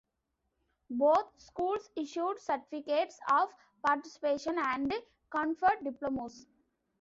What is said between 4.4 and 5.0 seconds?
and